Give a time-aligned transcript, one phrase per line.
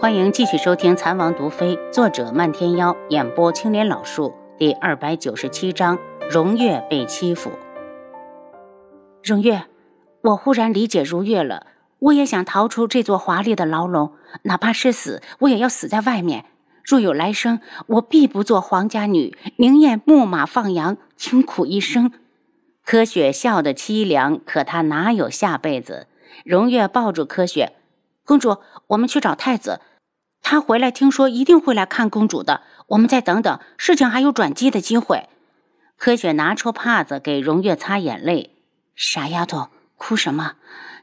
[0.00, 5.98] 欢迎继续收听《残王毒妃》，作者漫天妖，演播青莲老树，第二百九十七章：
[6.30, 7.50] 荣月被欺负。
[9.22, 9.64] 荣月，
[10.22, 11.66] 我忽然理解如月了。
[11.98, 14.12] 我也想逃出这座华丽的牢笼，
[14.44, 16.46] 哪怕是死，我也要死在外面。
[16.82, 22.10] 若有来生，我必不做皇家女，宁愿牧马放羊，清苦一生。
[22.86, 26.06] 柯雪笑得凄凉，可她哪有下辈子？
[26.46, 27.74] 荣月抱住柯雪，
[28.30, 29.80] 公主，我们去找太子。
[30.40, 32.62] 他回来，听说一定会来看公主的。
[32.90, 35.28] 我们再等等，事情还有转机的机会。
[35.96, 38.54] 柯雪拿出帕子给荣月擦眼泪。
[38.94, 40.52] 傻丫头，哭什么？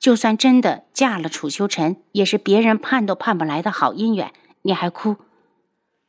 [0.00, 5.14] 就算真的嫁了楚修尘，也是别人盼都盼不来的好姻缘，你还哭？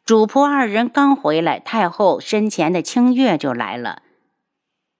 [0.04, 4.02] 主仆二人刚回来，太后身前的清月就来了。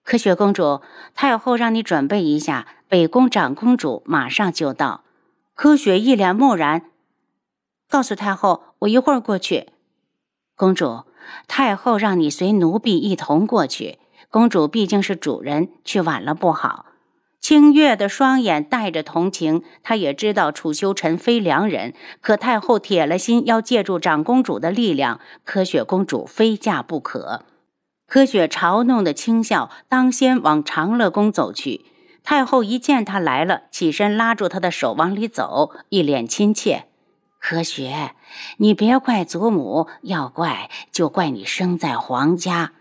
[0.04, 0.80] 柯雪公主，
[1.12, 5.00] 太后让你准备一下，北宫长公主马上就到。
[5.54, 6.82] 柯雪一脸木然。
[7.88, 9.68] 告诉太后，我一会儿过去。
[10.56, 11.04] 公主，
[11.46, 13.98] 太后让你随奴婢一同过去。
[14.30, 16.86] 公主毕竟是主人，去晚了不好。
[17.40, 27.44] 清月的双眼带着同情，她也知道楚修尘非良人，可太后铁了心要借助长公主的力量，柯雪公主非嫁不可。
[28.08, 31.84] 柯雪嘲弄的轻笑，当先往长乐宫走去。
[32.24, 36.86] 太后一见他来了，起身拉住他的手往里走，一脸亲切。
[37.38, 38.14] 柯雪，
[38.56, 42.72] 你别怪祖母，要怪就怪你生在皇家。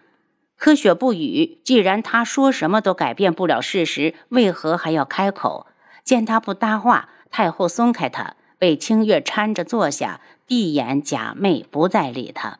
[0.57, 5.67] 柯雪不语，既然他说什么都改变不了事实，为何还要开口？
[6.05, 12.59] 见他不搭话，太后松开他，被清月搀着坐下，闭眼假寐，不再理他。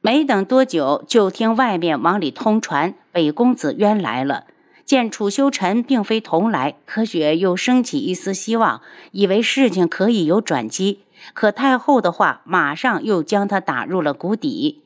[0.00, 4.44] 没等多久，就听外面往里通传，北宫子渊来了。
[4.88, 8.80] 见楚修臣并非同来，柯雪又升起一丝希望，
[9.12, 11.00] 以为事情可以有转机。
[11.34, 14.82] 可太后的话马上又将他打入了谷底。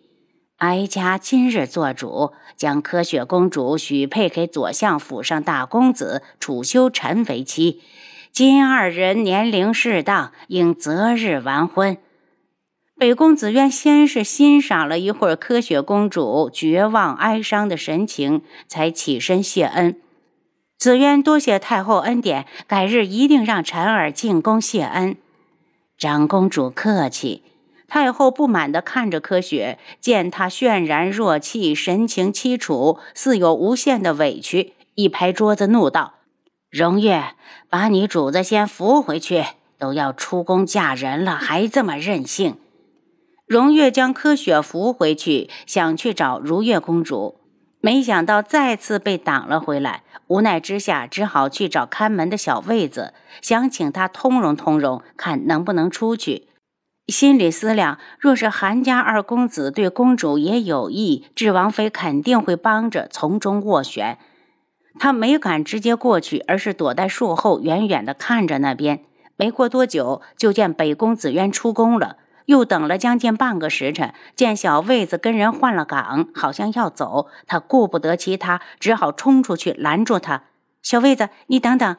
[0.57, 7.81] 哀家今日做主，将柯雪公主许配给左相府上大公子楚修臣为妻。
[8.33, 11.97] 今二人年龄适当，应择日完婚。
[13.03, 19.97] 北宫子渊先是欣赏了一会儿柯雪公主绝望哀伤的神情，才起身谢恩。
[20.79, 25.17] 子渊多谢太后恩典，改日一定让婵儿进宫谢恩。
[25.99, 27.43] 长公主客气。
[27.89, 36.15] 太后不满地看着柯雪，见她渲然若泣，神情凄楚，似有无限的委屈，一拍桌子怒道
[36.71, 37.35] ：“荣月，
[37.69, 39.45] 把你主子先扶回去！
[39.77, 42.59] 都要出宫嫁人了，还这么任性！”
[43.53, 47.39] 荣月将柯雪扶回去，想去找如月公主，
[47.83, 50.05] 没想到再次被挡了回来。
[50.29, 53.13] 无奈之下，只好去找看门的小卫子，
[53.43, 56.49] 想请他通融通融，看能不能出去。
[57.09, 64.17] 心里思量，若是韩家二公子对公主也有意，智王妃肯定会帮着从中斡旋。
[64.99, 69.05] 他没敢直接过去，而是躲在树后，远远地看着那边。
[69.37, 72.17] 没过多久，就见北宫子渊出宫了。
[72.53, 77.29] 又等了将近半个时辰，见小卫子跟人换了岗，好像要走。
[77.47, 80.43] 他顾不得其他，只好冲出去拦住他。
[80.83, 81.97] 小卫子，你等等！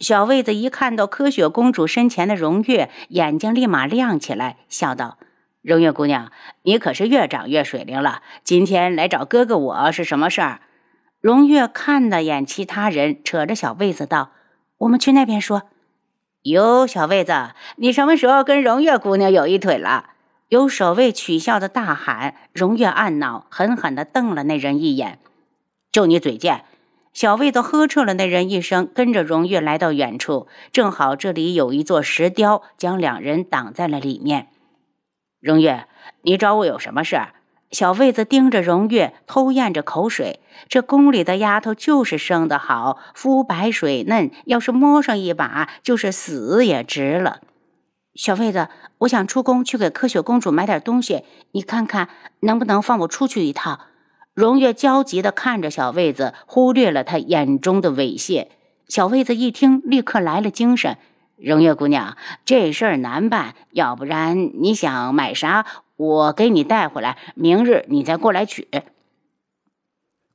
[0.00, 5.18] 小卫子一看到柯雪公主身前的荣月，眼睛立马亮起来，笑道
[5.62, 6.32] ：“荣月姑娘，
[6.64, 8.22] 你可是越长越水灵了。
[8.42, 10.62] 今天来找哥哥我是什么事儿？”
[11.22, 14.32] 荣月看了眼其他人，扯着小卫子道
[14.78, 15.62] ：“我们去那边说。”
[16.42, 17.32] 哟，小卫子，
[17.76, 20.10] 你什么时候跟荣月姑娘有一腿了？
[20.48, 22.34] 有守卫取笑的大喊。
[22.52, 25.20] 荣月暗恼，狠狠地瞪了那人一眼。
[25.92, 26.64] 就你嘴贱！
[27.12, 34.48] 小卫子呵斥了那人一声，跟着荣月来到远处，正好这里有一座石雕，将两人挡在了里面。
[35.38, 35.86] 荣月，
[36.22, 37.20] 你找我有什么事？
[37.72, 40.40] 小卫子盯着荣月，偷咽着口水。
[40.68, 47.40] 这宫里的丫头就是生得好，肤白水嫩，要是摸上一把，就是死也值了。
[48.14, 48.68] 小卫子，
[48.98, 52.10] 我想出宫去给柯雪公主买点东西，你看看
[52.40, 53.80] 能不能放我出去一趟？
[54.34, 58.48] 荣月焦急地看着小卫子，忽略了他眼中的猥亵。
[58.86, 60.98] 小卫子一听，立刻来了精神。
[61.38, 65.64] 荣月姑娘，这事儿难办，要不然你想买啥？
[66.02, 68.66] 我给你带回来，明日你再过来取。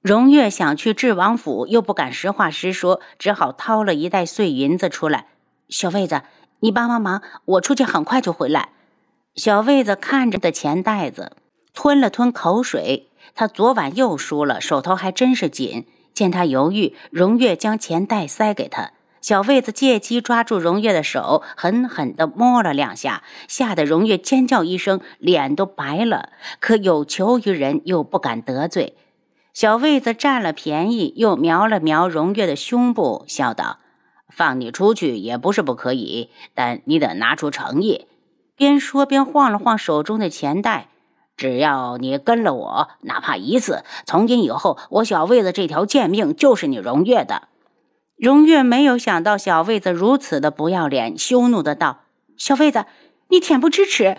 [0.02, 5.28] 荣月想去智王府，又不敢实话实说，只好掏了一袋碎银子出来。
[5.68, 6.22] 小卫子，
[6.62, 8.70] 你帮帮忙，我出去很快就回来。
[9.36, 11.34] 小卫子看着的钱袋子，
[11.74, 13.10] 吞了吞口水。
[13.36, 15.86] 他昨晚又输了，手头还真是紧。
[16.14, 18.94] 见他犹豫，荣月将钱袋塞给他。
[19.22, 26.30] 小卫子借机抓住荣月的手，狠狠地摸了两下，吓得荣月尖叫一声，脸都白了。
[26.60, 28.96] 可有求于人，又不敢得罪。
[29.54, 33.80] 小卫子占了便宜，又瞄了瞄荣月的胸部，笑道
[34.30, 38.06] ：“放你出去也不是不可以，但你得拿出诚意。”
[38.56, 40.90] 边说边晃了晃手中的钱袋。
[41.36, 47.48] 只要你跟了我，哪怕一次，从今以后，我小卫子这条贱命就是你荣月的。
[48.18, 52.00] 荣月没有想到小卫子如此的不要脸，羞怒的道
[52.36, 52.86] ：“小卫子，
[53.30, 54.18] 你恬不知耻！”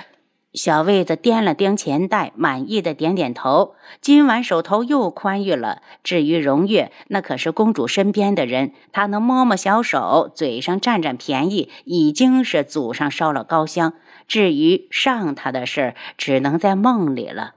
[0.54, 3.74] 小卫子掂了掂钱袋，满意的点点头。
[4.00, 5.82] 今晚手头又宽裕了。
[6.04, 13.94] 至于荣月，那可是公主身边的人，他能摸摸小手，嘴上占占便宜，已经是祖上烧了高香。
[14.28, 17.54] 至于上他的事儿，只能在梦里了。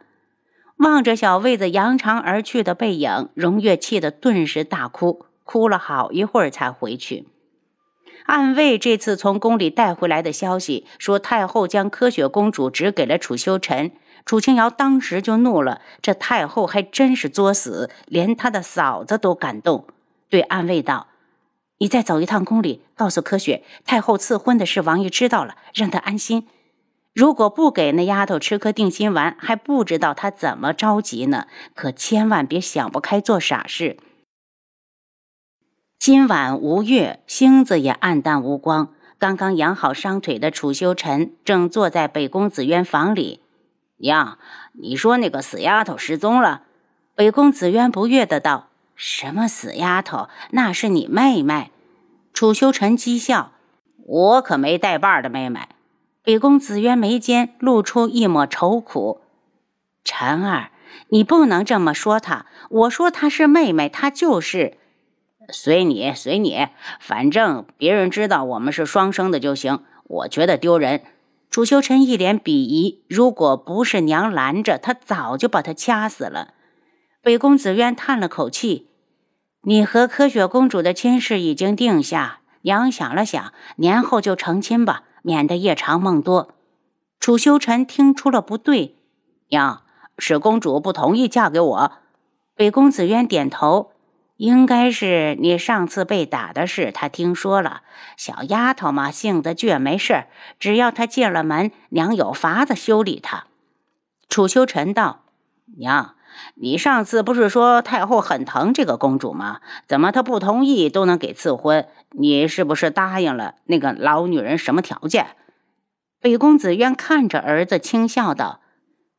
[0.77, 7.27] 望着小卫子扬长而去的背影，荣月气得顿时大哭，哭了好一会儿才回去。
[8.23, 13.91] 暗卫这次从宫里带回来的消息说，太后将柯雪公主指给了楚修臣。
[14.25, 19.87] 楚清瑶当时就怒了，这太后还真是作死，连她的嫂子都敢动。
[20.29, 21.07] 对暗卫道
[21.79, 26.47] ：“你再走一趟宫里，告诉柯雪，太后赐婚的事，王爷知道了，让她安心。
[27.13, 31.47] 如果不给那丫头吃颗定心丸，还不知道她怎么着急呢。
[31.75, 33.97] 可千万别想不开做傻事。”
[36.01, 38.91] 今晚无月，星子也暗淡无光。
[39.19, 43.41] 刚刚养好伤腿的楚修臣正坐在北宫紫渊房里。
[43.97, 44.39] 娘，
[44.71, 46.63] 你说那个死丫头失踪了？
[47.13, 50.27] 北宫紫渊不悦的道：“什么死丫头？
[50.49, 51.69] 那是你妹妹。”
[52.33, 53.51] 楚修臣讥笑
[54.03, 55.67] ：“我可没带把的妹妹。”
[56.25, 59.21] 北宫紫渊眉间露出一抹愁苦
[60.03, 60.71] ：“臣儿，
[61.09, 62.47] 你不能这么说她。
[62.71, 64.77] 我说她是妹妹，她就是。”
[65.51, 66.67] 随你，随你，
[66.99, 69.83] 反正别人知道我们是双生的就行。
[70.03, 71.01] 我觉得丢人。
[71.49, 76.53] 楚修臣一脸鄙夷，如果不是娘拦着，他早就把他掐死了。
[77.21, 78.87] 北宫紫渊叹了口气
[79.63, 86.53] ：“你和柯雪公主的亲事已经定下，娘想了想，年后就成亲吧，免得夜长梦多。”
[87.19, 88.95] 楚修臣听出了不对，
[89.49, 89.81] 娘
[90.17, 91.91] 是公主不同意嫁给我。
[92.55, 93.90] 北宫紫渊点头。
[94.41, 97.83] 应该是你上次被打的事，他听说了。
[98.17, 100.23] 小丫头嘛，性子倔，没事
[100.57, 103.45] 只要她进了门，娘有法子修理她。
[104.27, 105.25] 楚修臣道
[105.77, 106.15] ：“娘，
[106.55, 109.59] 你上次不是说太后很疼这个公主吗？
[109.87, 111.87] 怎么她不同意都能给赐婚？
[112.09, 115.35] 你是不是答应了那个老女人什么条件？”
[116.19, 118.61] 北宫子渊看着儿子，轻笑道：“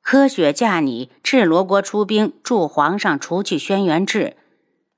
[0.03, 4.37] 科学嫁你，赤罗国出兵助皇上除去轩辕志。”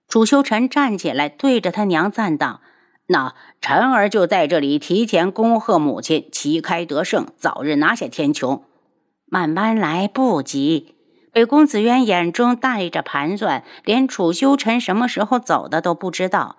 [0.08, 2.60] 楚修臣站起来，对着他娘赞道
[3.08, 8.62] ：“那臣儿就在这里提前恭贺母亲旗开得胜，早日拿下天穹。
[9.26, 10.94] 慢慢来，不急。”
[11.32, 16.58] 北宫子渊眼中带着盘算，连楚修臣什么时候走的都不知道。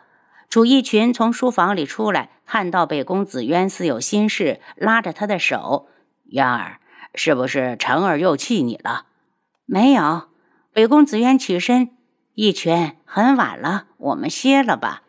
[0.49, 5.87] 楚逸群从书房里出来，看到北宫子渊似有心事，拉着他的手
[6.31, 6.79] ：“渊儿，
[7.13, 9.05] 是不是臣儿又气你了
[9.65, 10.23] ？”“没有。”
[10.73, 11.91] 北宫子渊起身。
[12.35, 15.03] 一拳，很晚了，我们歇了吧。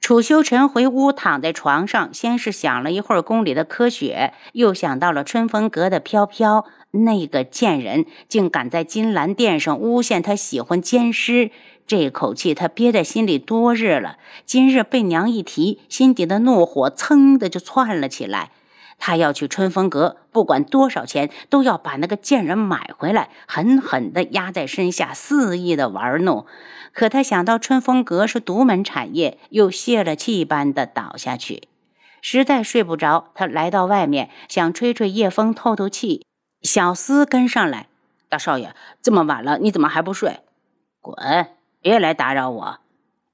[0.00, 11.50] 楚修臣回屋，躺在床上，先是想了一会儿宫里的柯雪，又想到了春风阁的飘飘，那个贱人竟敢在金兰殿上诬陷他喜欢奸尸，
[11.86, 18.50] 这口气他憋在心里多日了，今日被娘一提，心底的怒火噌的就窜了起来。
[18.98, 26.46] 他要去春风阁，不管多少钱，都要把那个贱人买回来，狠狠地压在身下，肆意的玩弄。
[26.92, 31.68] 可他想到春风阁是独门产业，又泄了气般的倒下去，
[32.22, 33.30] 实在睡不着。
[33.34, 36.24] 他来到外面，想吹吹夜风，透透气。
[36.62, 37.88] 小厮跟上来
[38.30, 40.40] ：“大少爷，这么晚了，你怎么还不睡？
[41.02, 41.48] 滚，
[41.82, 42.78] 别来打扰我。”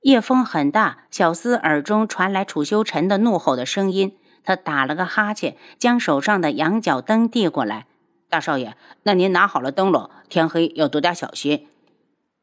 [0.02, 4.16] 夜风很大，小厮耳中传来楚修臣的怒吼的声音。
[4.44, 7.86] 他打了个哈欠，将手上的羊角灯递过来。
[8.28, 11.66] 大少爷，那您拿好了灯笼，天黑要多加小心。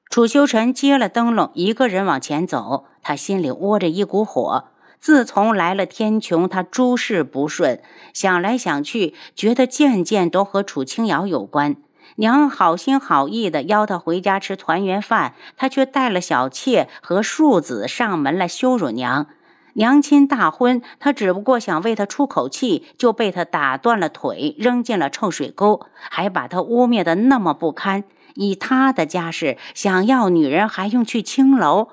[0.10, 2.86] 楚修臣接了灯笼，一个人往前走。
[3.02, 4.66] 他心里窝着一股火。
[5.00, 7.82] 自从来了天穹，他诸事不顺，
[8.14, 11.76] 想来想去，觉得件件都和楚清瑶有关。
[12.16, 19.28] 娘好心好意的邀他回家吃团圆饭，他却带了小妾和庶子上门来羞辱娘。
[19.78, 28.04] 娘亲大婚，他只不过想为他出口气，就被他打断了腿，扔进了臭水沟，还把他污蔑的那么不堪。
[28.34, 31.90] 以他的家世，想要女人还用去青楼？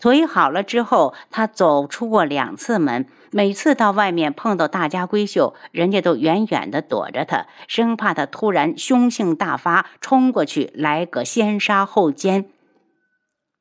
[0.00, 12.46] 腿好了之后，他走出过两次门，每次到外面碰到大家闺秀，人家都远远的躲着他，生怕他突然凶性大发，冲过去来个先杀后奸。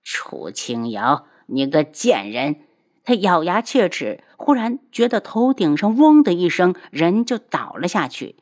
[0.03, 2.55] 楚清瑶，你个贱人！
[3.03, 8.37] 他咬牙切齿，忽然觉得头顶上嗡的一声，人就倒了下去。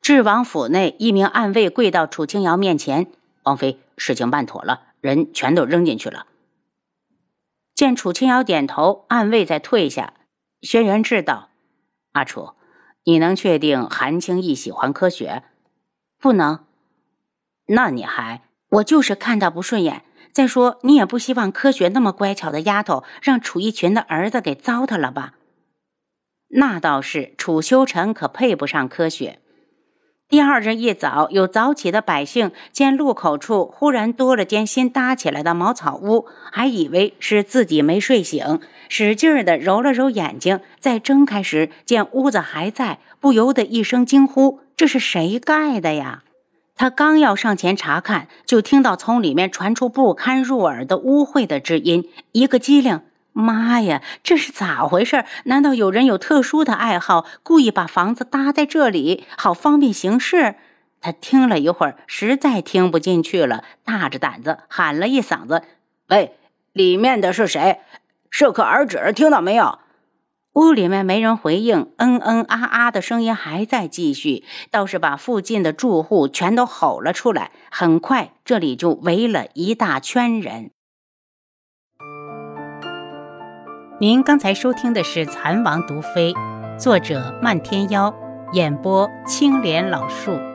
[0.00, 3.10] 智王府内，一名暗卫跪到楚清瑶面前
[3.44, 6.26] ：“王妃，事情办妥了，人全都扔进去了。”
[7.74, 10.14] 见楚清瑶点头，暗卫再退下。
[10.62, 11.50] 轩辕志道
[12.12, 12.52] ：“阿楚，
[13.04, 15.42] 你能确定韩青义喜欢科学？
[16.18, 16.64] 不能。
[17.66, 18.42] 那你还……
[18.70, 20.04] 我就是看他不顺眼。
[20.34, 25.34] 再说，你也不希望科学那么乖巧的丫头让楚逸群的儿子给糟蹋了吧？
[26.48, 29.38] 那倒是，楚修臣可配不上科学。”
[30.28, 46.24] 第二日一早，有早起的百姓见路口处忽然多了间新搭起来的茅草屋，还以为是自己没睡醒，使劲儿的揉了揉眼睛，再睁开时见屋子还在，不由得一声惊呼：“这是谁盖的呀？”
[46.76, 53.00] 他刚要上前查看，就听到从里面传出不堪入耳的污秽的之音，一个机灵。
[53.32, 55.24] 妈呀，这是咋回事？
[55.44, 60.54] 难道有人有特殊的爱好，故意把房子搭在这里，好方便行事？
[61.00, 65.62] 他听了一会儿，实在听不进去了，大着胆子喊了一嗓子
[66.08, 66.36] ：“喂，
[66.72, 67.80] 里面的是谁？
[68.30, 69.78] 适可而止，听到没有？”
[70.54, 77.50] 屋里面没人回应，嗯嗯啊啊的声音还在继续，倒是把附近的住户全都吼了出来。
[77.72, 80.70] 很快，这里就围了一大圈人。
[84.00, 86.32] 您刚才收听的是《蚕王毒妃》，
[86.78, 88.14] 作者漫天妖，
[88.52, 90.53] 演播青莲老树。